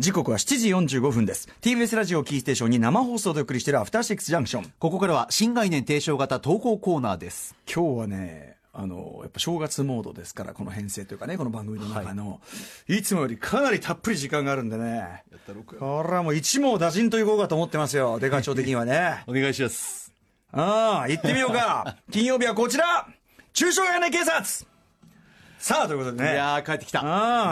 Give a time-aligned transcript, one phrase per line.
[0.00, 1.48] 時刻は7時45分です。
[1.60, 7.54] TBS ラジオキーステーションに生放送でお送りしているアフターシックスジャンクションここからは新概念提唱型投稿コーナーです。
[7.72, 12.40] 今日はねあのやっぱ正月モードですからこの編成というかねこの番組の中の、
[12.88, 15.22] い、つもよりかなりたっぷり時間があるんでね。
[15.78, 18.18] これはもう一網打尽といこうかと思ってますよ。
[18.18, 19.22] デカ長的にはね。
[19.28, 20.12] お願いします。
[20.50, 21.98] ああ行ってみようか。
[22.10, 23.06] 金曜日はこちら。
[23.52, 24.42] 中小屋根警察
[25.60, 27.00] さあということでねいやー、帰ってきた。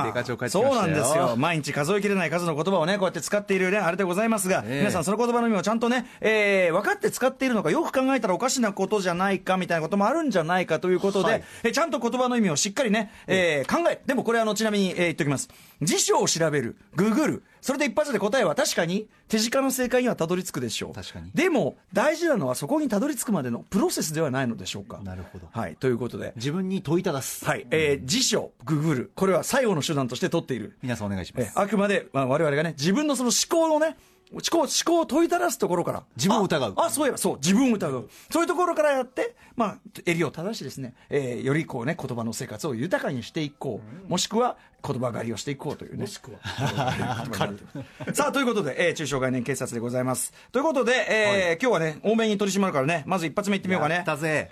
[0.06, 0.64] デカ長帰ってきたよ。
[0.70, 1.36] そうなんですよ。
[1.36, 15.50] 毎日数えきれない数の言葉をね、こうやって使っているね、あれでございますが、ええ皆さんその言葉の意味をちゃんとね、えー、分かって使っているのか、よく考えたらおかしなことじゃないか、みたいなこともあるんじゃないかということで、はいえちゃんと言葉の意味をしっかりね、えー考え、でもこれあの、ちなみに、えー言っておきます。
[15.80, 20.92] 辞書を調べる、ググる、それで一発で答えは確かに手近な正解にはたどり着くでしょう。
[20.94, 25.00] 確かにでも、大事なのはそこにたどり着くまでのプロセスではないのでしょうか。
[25.02, 26.32] なるほどはい、ということで。
[26.36, 27.44] 自分に問いただす。
[27.44, 29.12] はい、えー、辞書、ググる。
[29.14, 30.76] これは最後の手段として取っている。
[30.82, 31.44] 皆さんお願いします。
[31.46, 33.96] えあくまで、まあ、我々がね、自分のその思考のね、
[34.32, 36.02] 思考、思考を問いただすところから。
[36.16, 38.08] 自分を疑うあ、あそういえば、そう、自分を疑う。
[38.30, 44.10] そういうところからやって、まあ、襟を正しですね、えーよりこうね、言葉の生活を豊かにしていこう。
[44.10, 44.56] もしくは、
[44.86, 46.02] 言葉狩りをしていこうというね。
[46.02, 46.38] もしくは。
[48.12, 50.32] さあ、ということで、えー中小概念警察でございます。
[50.52, 54.04] ということで、えー今日はね、多めに取り締まるからね、まず一発目いってみようかね。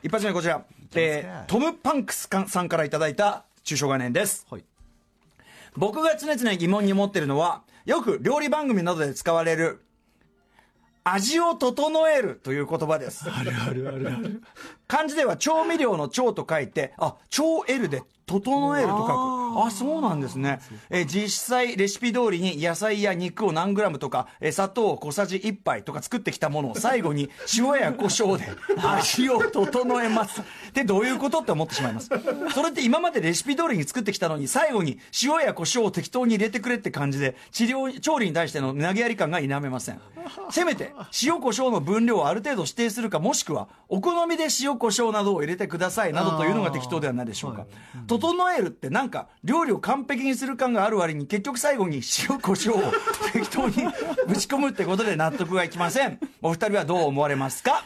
[0.03, 0.65] 一発目こちら。
[0.95, 4.47] えートム・パンクスさんからいただいた中小概念です。
[4.51, 4.65] はい。
[5.77, 9.83] 僕が常々疑問に思ってるのは、よく料理番組などで使われる、
[11.05, 13.31] 味を整えるという言葉です。
[13.31, 14.43] あるあるあるある。
[14.89, 19.11] 漢字では調味料の調と書いて、あ、調 L で整えると書く。
[19.67, 20.59] あ、そうなんですね。
[20.91, 28.45] えー実際レシピ通りに野菜や肉を何グラムとか、えー砂糖を小さじ1杯とか作ってきたものを最後に 塩や胡椒で
[28.83, 30.43] 味を整えます。
[30.75, 32.11] で、どういうことって思ってしまいます？
[32.53, 40.01] それって今までレシピ通りに作ってきたのに最後に塩や胡椒を適当に入れてくれって感じで治療、調理に対しての投げやり感が否めません。
[40.51, 47.65] せめて塩胡椒の分量をある程度指定するかもしくはお好みで塩胡椒などを入れてくださいなどというのが適当ではないでしょうか。
[48.19, 52.93] 整えるってなんか料理を完璧にする感がある割に結局最後に塩胡椒を
[53.33, 53.75] 適当に
[54.27, 56.19] ぶち込むってことで納得がいきません。
[56.43, 57.85] お二人はどう思われますか？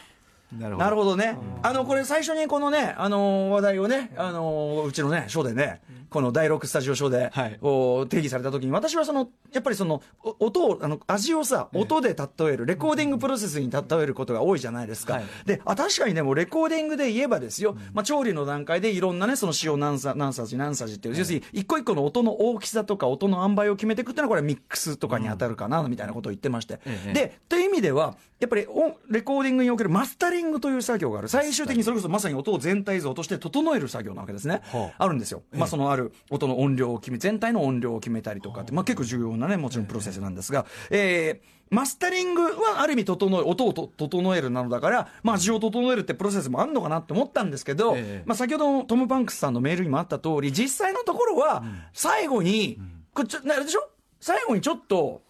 [0.57, 1.37] なるなるほどね。
[1.63, 5.79] あの、これ最初にこのね、あの、話題をね、あの、うちのね、ショーでね、
[6.11, 15.13] この第6スタジオショーで、はいこう定義された時に、私はその、やっぱりその、お音を、あの、味をさ、音で例える、レコーディングプロセスに例えることが多いじゃないですか。
[15.13, 26.81] はいで、あ、確かにでもレコーディングで言えばですよ、まあ、調理の段階でいろんなね、その塩何さ何さじ何さじっていう、要するに一個一個の音の大きさとか音の塩梅を決めていくっていうのはこれはミックスとかに当たるかな、みたいなことを言ってまして。
[26.85, 31.27] ええで、という意味では、やっぱり音レコーディングにおけるマスタリングという作業がある。
[31.27, 34.61] 最終的にそれこそまさに音を全体像として整える作業なわけですね。
[34.73, 35.43] はあるんですよ。
[35.51, 48.23] まあそのある音の音量を決め、全体の音量を決めたりとかって、まあ結構重要なね、もちろんプロセスなんですが、えーマスタリングはある意味整え、音をと整えるなのだから、まあ味を整えるってプロセスもあるのかなって思ったんですけど、ええ。
[48.25, 51.63] まあ先ほどのトム・パンクスさんのメールにもあった通り、実際のところは、
[51.93, 52.77] 最後に、
[53.13, 53.87] これちょ、あれでしょ？
[54.19, 55.21] 最後にちょっと、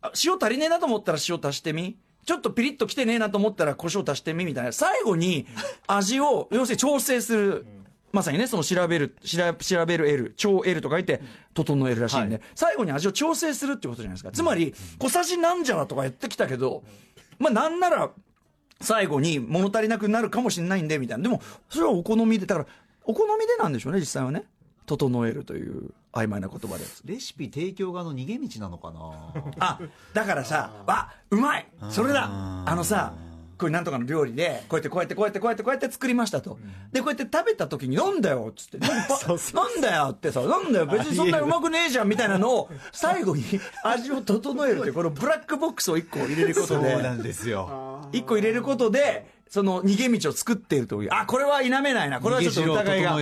[0.00, 1.98] あ塩足りねえなと思ったら塩足してみ？
[2.24, 4.46] ちょっとピリッときてねえなと思ったら胡椒足してみ？
[4.46, 4.72] みたいな。
[4.72, 5.46] 最後に
[5.86, 7.66] 味を、要するに調整する。
[8.12, 11.22] まさにね、その調べる、調べ調べる L、超 L と書いて、
[11.54, 12.44] 整えるらしいんで、はい。
[12.54, 14.30] 最後に味を調整するっていうことじゃないですか。
[14.30, 16.84] つまり、小さじなんじゃらとか言ってきたけど、
[17.38, 18.10] まあなんなら、
[18.80, 21.22] 最後に物足りなくなるかもしれないんで、みたいな。
[21.22, 21.40] でも、
[21.70, 22.66] それはお好みで、だから、
[23.04, 24.44] お好みでなんでしょうね、実際はね。
[24.84, 26.84] 整えるという曖昧な言葉で。
[27.04, 29.42] レシピ提供側の逃げ道なのかな。
[29.58, 29.80] あ、
[30.12, 31.66] だからさ、あ、うまい。
[31.88, 32.28] それだ。
[32.28, 33.14] あのさ、
[33.62, 36.58] これなんとかの料理で、こうやってこうやってこうやってこうやってこうやって作りましたと。
[36.92, 43.44] で、こうやって食べた時に、なんだよっつって、なんなんだよってさ、なんだよ別にそんなうまくねえじゃんみたいなのを、最後に
[43.84, 48.08] 味を整えるっていう、このブラックボックスを一個入れることそうなで、んですよ。
[48.12, 51.10] 一個入れることで、その逃げ道を作っているという。
[51.12, 52.20] あ、これは否めないな。
[52.20, 53.16] これはちょっと疑いが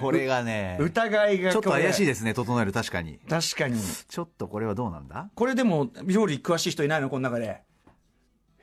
[0.00, 1.50] これがね、疑いが。
[1.52, 3.18] ちょっと怪しいでですね、整える、確かに。
[3.28, 3.80] 確かに。
[4.08, 5.30] ちょっとこれはどうなんだ？
[5.34, 7.10] これでも、料理詳しい人いないの？
[7.10, 7.62] この中で。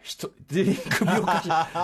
[0.02, 1.42] 人、全員首をか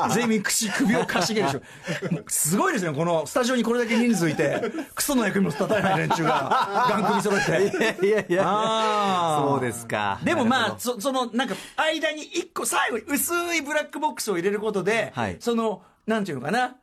[0.09, 2.13] し、 全員口、首をかしげるでしょ。
[2.13, 8.05] もうすごいですね、このスタジオにこれだけ人数いて、クソの役にも立たない連中が、ガン首揃えて。
[8.07, 10.19] いやいやあーそうですか。
[10.23, 16.75] でもまあ、そその、なんか、間に一個、最後に薄いブラックボックスを入れることで、はいその、なんていうのかな、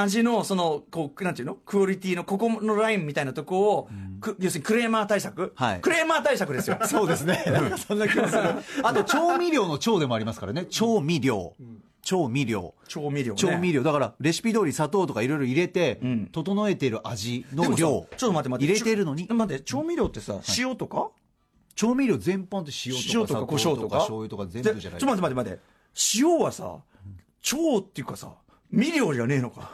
[0.00, 1.54] 味の、その、こう、なんていうの？
[1.54, 3.88] クオリティの、ここのラインみたいなとこを、
[4.20, 6.78] く要するにクレーマー対策、はいクレーマー対策ですよ。
[6.80, 7.44] ど そうですね。
[7.86, 8.42] そんな気がする。
[8.82, 10.66] あと、調味料の調でもありますからね。
[10.66, 11.54] 調味料。
[12.02, 12.74] 調味料。
[12.86, 13.38] 調味料ね。
[13.38, 13.82] 調味料。
[13.82, 17.76] だから、レシピ通り砂糖とかいろいろ入れて、ん整えてる味の量。
[17.76, 18.72] ちょっと待って待って。
[18.72, 19.26] 入れてるのに。
[19.28, 21.10] 待って、調味料ってさ、塩とか？
[21.74, 23.96] 調味料全般って塩とか塩とか胡椒とか？
[23.98, 25.60] 醤油とか全部じゃないでちょっと待って待って待って。
[26.16, 26.78] 塩はさ、
[27.42, 28.32] 調っていうかさ、
[28.72, 29.70] 味料じゃねえのか。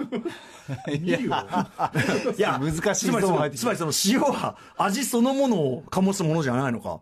[0.93, 1.19] いや、
[2.37, 7.01] いや、難しいつまりその、つまりその塩は味そのものを醸すものじゃないのか。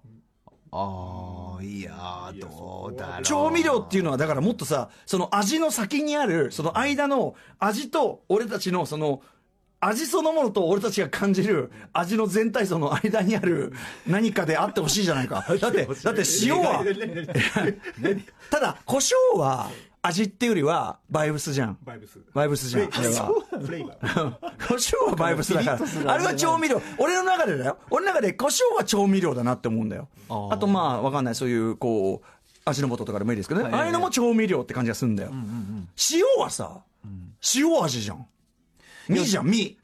[0.72, 3.22] ああ、いやー、どうだろう。
[3.22, 9.22] 調味料っていうのはだからもっとさ、その味の先にある、その間の味と俺たちのその、
[9.80, 13.72] 味そのものと俺たちが感じる味の全体像の間にある
[14.06, 15.44] 何かであってほしいじゃないか。
[15.58, 16.84] だって、だって塩は、
[18.50, 19.70] ただ、胡椒は
[20.02, 21.78] 味っていうよりはバイブスじゃん。
[21.84, 22.18] バイブス。
[22.32, 22.90] バイブスじゃん。
[22.92, 23.32] あれは。
[23.60, 24.30] フレーバー。
[24.68, 26.12] 胡椒はバイブスだから。
[26.14, 26.80] あれは調味料。
[26.98, 27.78] 俺の中でだよ。
[27.90, 30.08] 俺の中で胡椒は調味料だなって思うんだよ。
[30.28, 31.34] あとまあ、わかんない。
[31.34, 32.26] そういう、こう、
[32.64, 33.70] 味の素とかでもいいですけどね。
[33.70, 35.32] はいああいうのも調味料って感じがするんだよ。
[36.10, 36.82] 塩はさ、
[37.54, 38.26] 塩味じゃん。
[39.08, 39.76] 身じゃん、身。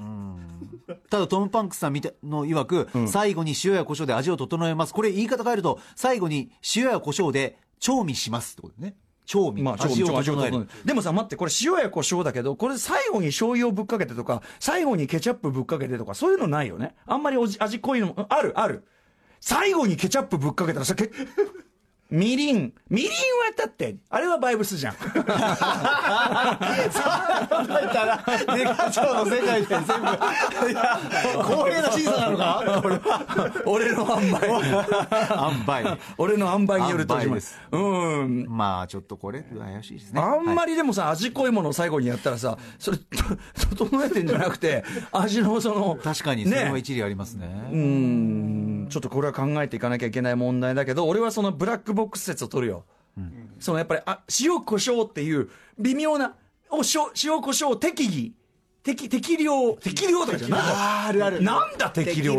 [1.10, 4.94] ただトム・パンクスさんみたの曰く、最後に塩や胡椒で味を整えます。
[4.94, 8.94] これ言い方変えると、最後に塩や胡椒で調味しますってことね。
[9.26, 9.62] 調味。
[9.62, 10.68] まあ、味を整える。
[10.84, 16.94] でもさ、待って、これ塩や胡椒だけど、これ最後に醤油をぶっかけてとか、最後にケチャップぶっかけてとか、そういうのないよね。
[17.06, 18.84] あんまりおじ味濃いのも、ある、ある。
[19.40, 21.10] 最後にケチャップぶっかけたらさ、け
[22.16, 22.72] みりん。
[22.88, 23.14] みりんは
[23.54, 24.94] だって、あれはバイブスじゃん。
[28.56, 30.98] デカ長の世界で全部、いや、
[31.44, 32.62] 公平な審査なのか？
[33.66, 34.38] 俺の塩梅。
[34.48, 35.98] 塩梅。
[36.16, 38.46] 俺の塩梅によると塩梅ですうん。
[38.48, 40.20] まあ、ちょっとこれ、怪しいですね。
[40.22, 43.04] あんはいまりでもさ、味濃いものを最後にやったらさ、それ、と
[43.76, 47.46] 整えてんじゃなくて、 味のその、確かに、それはね一理ありますね。
[47.72, 52.84] うーん、ちょっとこれは考えていかなきゃいけない問題だけど、俺はそのブラックボックス説を取るよ。
[53.60, 55.48] そのやっぱり、あ、塩胡椒っていう
[55.78, 56.34] 微妙な、
[56.70, 58.32] おしょ塩胡椒適宜、
[58.82, 60.26] 適、適量、適量。
[60.26, 60.60] とかじゃない。
[60.60, 61.42] あるある。
[61.42, 62.34] なんだ適量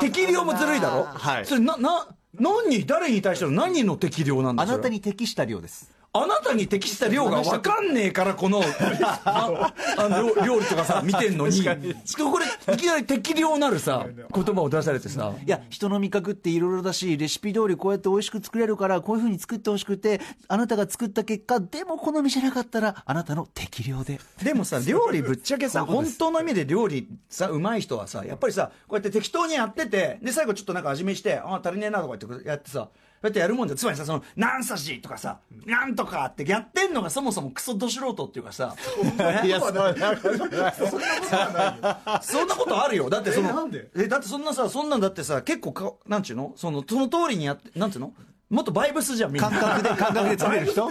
[0.00, 1.04] 適量もずるいだろ？
[1.04, 1.46] はい。
[1.46, 5.90] それな、な、何に、誰に対しての何の適量なんだあなたに適した量です。
[6.22, 8.62] あなたに適した量が分かんねえから、この、
[9.24, 24.20] ああの料料理とかさ、見てんのに、これ、いきなり適量なるさ、言葉を出されてさ、いや、人の味覚っていろいろだし、レシピ通りこうやって美味しく作れるから、こういう風に作ってほしくて、あなたが作った結果、でも好みじゃなかったら、あなたの適量で。
[24.42, 33.78] でもさ、料理ぶっちゃけさ、本当の意味で料理さ、うまい人はさ、やっぱりさ、こうやって適当にやってて、で、最後ちょっとなんか味見して、あ、足りねえなとか言ってやってさ、こうやってやるもんじゃん。
[33.78, 38.74] つまりさ、その、何さしとかさ、なんとかってやってんのがそもそもクソど素人っていうかさ、
[39.44, 39.72] いや、そう
[42.22, 43.08] そんなことあるよ。
[43.08, 46.52] だってその、え、だってそんなさ、そんなんだってさ、結構か、なんちゅうの？
[46.56, 48.12] その、その通りにやって、なんちゅうの？
[48.48, 49.50] もっとバイブスじゃん、みんな。
[49.50, 50.88] 感覚で、感覚で作れる人？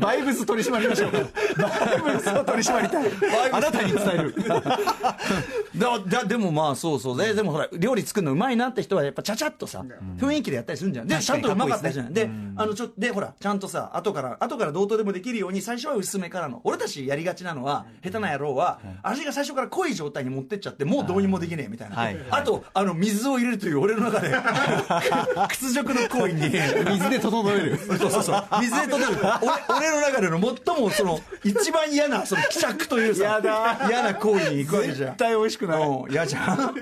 [0.00, 1.18] バイブス取り締まりましょうか。
[1.18, 3.10] バイブスを取り締まりたい。
[3.52, 4.34] あなたに伝える。
[5.76, 7.18] だ、だ、でもまあそうそう。
[7.18, 9.84] で、でもほら、料理作るのうまいなって人はやっぱちゃちゃっとさ、
[10.16, 11.08] 雰囲気でやったりするんじゃん。
[11.08, 12.14] で、ちゃんとうまかったじゃん。
[12.14, 16.62] であの、ちょ、で、ほら、ちゃんとさ、後から、後から同等でもできるように、最初は薄めからの。
[16.64, 21.96] 俺たちやりがちなのは、下手な野郎は、味が最初から濃い状態に持ってっちゃって、もうどうにもできねえみたいな。
[21.96, 24.30] はいあと、あの、水を入れるという俺の中で、
[25.48, 27.78] 屈辱の行為に、水で整える。
[27.78, 28.44] そうそうそう。
[28.60, 29.18] 水で整える。
[29.68, 33.40] 俺俺の中での最も、その、一番嫌な、その、希釈というさ、
[33.88, 35.10] 嫌な行為に行くわけじゃん。
[35.10, 36.74] 絶対美味しくないうん嫌じゃん。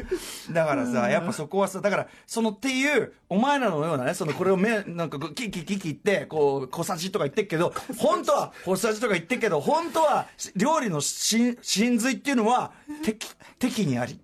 [0.52, 12.73] だからさ、やっぱそこはさ、だから、そのっていう、お前らのようなね、その、これをめ、なんか、キキキキ言って、こう、小さじとか言ってっけど、本当は、小さじとか言ってっけど、本当は、料理の真真髄っていうのは、
[13.04, 13.28] 適、
[13.59, 14.21] 適にあり。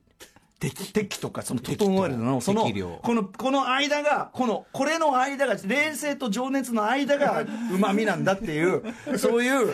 [0.59, 2.65] 適、適とか、その、整えるの、その
[3.03, 8.83] この、この間が、この、これの間が、冷静と情熱の間が、 旨味なんだっていう、
[9.19, 9.73] そういう、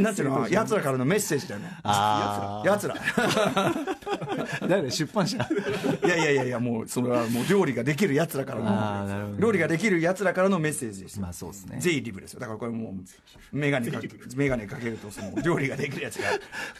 [0.00, 1.70] なんていうの、奴らからのメッセージだよね。
[1.82, 2.94] あ奴ら。
[2.94, 3.74] あ。
[4.68, 11.22] 誰出版社いやいやいやいや、もう、それはもう料理ができる奴らからの、料理ができる奴らからのメッセージですよ。
[11.22, 11.78] まあそうですね。
[11.80, 12.40] ゼイリブですよ。
[12.40, 16.30] だからこれもう、メガネかけ、メガネかけると、その、料理ができるやつが、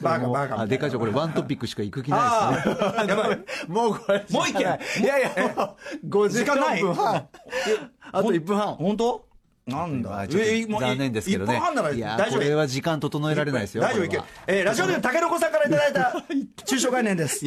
[0.01, 0.63] バカバカみたいな。
[0.63, 3.15] あ、でかいちょ、これワントピックしか行く気ないあですね。
[3.69, 4.25] もうこれ。
[4.31, 4.65] もう一件い
[5.07, 6.83] やいや、もう、5時時間ない？
[6.83, 7.29] 分半。
[8.13, 8.75] あと1分半。
[8.75, 9.25] 本当？
[9.67, 11.59] なんだまあちょっと残念ですけどね。
[12.31, 13.83] これは時間整えられないですよ。
[13.83, 14.21] 大丈夫いけ。
[14.47, 16.15] えーラジオネーム竹の子さんからいただいた
[16.67, 17.47] 中小概念です。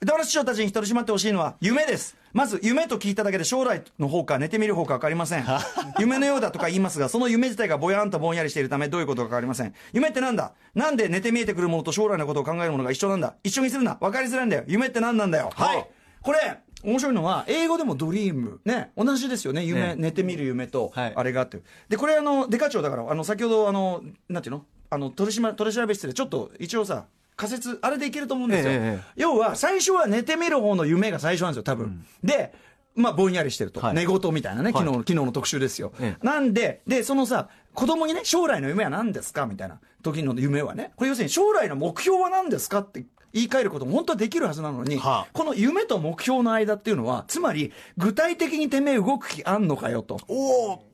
[0.00, 2.16] 歌丸師匠たちに取り締まってほしいのは夢です。
[2.32, 5.44] まず夢と聞いただけで将来の方か寝てみる方か分かりません。
[5.98, 9.74] 夢のようだとか言いますが、その夢自体がぼやんとぼんやりしているためどういうことか分かりません。
[9.92, 10.52] 夢ってなんだ？
[10.74, 13.34] なんで寝て見えてくるものと将来のことを考えるものが一緒なんだ？
[13.42, 13.94] 一緒にするな。
[13.96, 14.64] 分かりづらいんだよ。
[14.66, 15.50] 夢って何なんだよ？
[15.54, 15.86] はい。
[16.22, 16.38] これ、
[16.82, 19.94] 面白いのは、英語でもドリーム、ね、同じですよね、夢、ね。
[19.96, 21.60] 寝てみる夢とはい、あれがあって。
[21.88, 24.64] で、これ、あの、デカ長だから、あの、先ほど、あの、なんていうの？
[24.90, 27.06] あの、取り締ま、取り調べ室で、ちょっと、一応さ、
[27.38, 28.72] 仮説、あれでいけると思うんですよ。
[28.72, 32.04] ええええ要は、最初は寝てみる方の夢が最初なんですよ、多分。
[32.22, 32.52] で、
[32.96, 33.80] まあ、ぼんやりしてると。
[33.80, 35.92] はい寝言みたいなね、昨日の、はい昨日の特集ですよ。
[36.00, 50.18] ええなんで、で、そのさ、子供にね、将来の夢は何ですかみたいな時の夢はね、これ要するに将来の目標は何ですかって言い換えることも本当はできるはずなのに、はあこの夢と目標の間っていうのは、つまり、具体的にてめえ動く気あんのかよと。
[50.26, 50.84] おお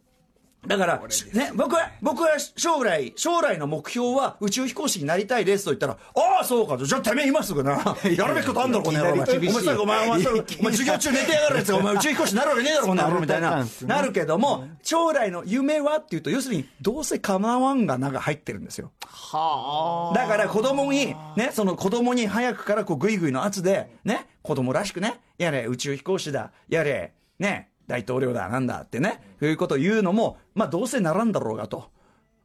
[0.66, 1.02] だから、
[1.33, 7.73] ね、僕は、僕は将来、将来の目標は宇宙飛行士になりたいですと言ったら、ああ、そうかと、じゃあてめえ今すぐな、
[8.16, 9.12] やるべきことあんだろ、この野郎。
[9.12, 10.21] お前、お前さ、お前、お前
[10.73, 18.92] 授業中寝てやがるやつが、お前宇宙飛行士になるわけねえだろ、この野郎、みたいな、なるけども、将来の夢はっていうと、要するに、どうせ構わんがなが入ってるんですよ。
[19.06, 31.93] はだから子供に、ね、その子供に早くからこうグイグイの圧で、ね、子供らしくね、やれ、宇宙飛行士だ、やれ、ね、大統領だ、なんだってね、そういうことを言うのも、まあどうせならんだろうがと。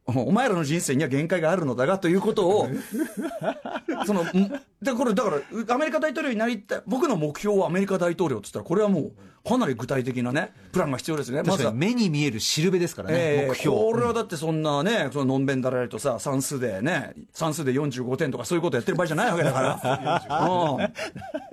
[0.06, 2.68] おお前らの人生には限界があるのだがということを、
[4.06, 4.26] その、ん
[4.82, 9.12] で、これ、だから、アメリカ大統領になりたい、僕の目標はアメリカ大統領って言ったら、これはもう、
[9.46, 11.42] かなり具体的なね、プランが必要ですね。
[11.42, 20.22] まずは目に見えるしるべですからね、ええ目標これはだってそんなね、そののんべんだられとさ、算数でね、算数で45点とかそういうことやってる場合じゃないわけだから。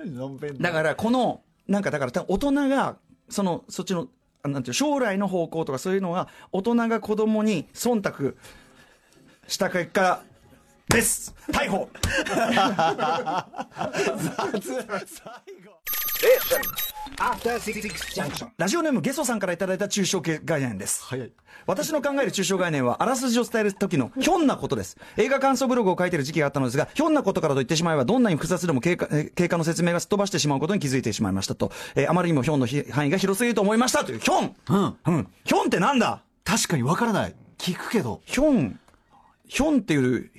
[0.04, 2.96] うん だから、この、なんかだから、大人が、
[3.28, 4.08] その、そっちの、
[4.42, 8.36] あなんていう、将来の方向とかそういうのが、大人が子供に忖度
[9.46, 10.22] した結果、
[10.88, 11.34] です。
[11.52, 11.88] 逮捕
[18.56, 21.02] ラジオネームゲソさんからいただいた抽象概念です。
[21.04, 21.32] 早い。
[21.66, 24.96] 私の考える抽象概念は、あらすじを伝える時のひょんなことです。
[25.16, 31.72] 映画感想ブログを書いてる時期があったのですが、ひょんなことからと言ってしまえば、どんなに複雑でも経過えー経過の説明がすっ飛ばしてしまうことに気づいてしまいましたと。
[31.94, 34.56] えーあまりにもひょんのひ範囲が広すぎると思いましたという、ひょん。
[34.68, 34.96] うん。
[35.06, 35.28] うん。
[35.44, 36.22] ひょんってなんだ？
[36.44, 37.34] 確かにわからない。
[37.58, 38.20] 聞くけど。
[38.24, 38.78] ひょん、
[39.46, 40.30] ひょんっていう、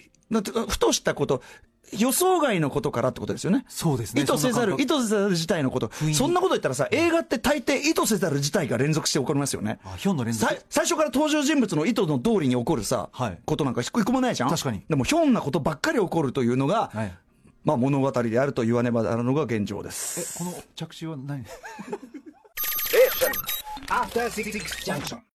[0.68, 1.42] ふとしたこと、
[1.98, 3.66] 予想外のことからってことですよね。
[3.68, 5.92] そうですね意図せざる、意図せざる事態のこと。
[6.08, 9.80] 囲そんなこと言ったらさ、映画って大抵意図せざる事態が連続して起こりますよね。
[9.86, 17.14] あひょんの連続さ最初から登場人物の意図の通りに起こるさ、はいことなんか一個もないじゃん確かにでもひょんなことばっかり起こるというのが、はい
[17.66, 20.38] まあ物語であると言わねばならぬのが現状でえす。
[20.40, 21.46] この着手は何
[23.88, 24.52] After Six
[24.86, 25.20] Junction.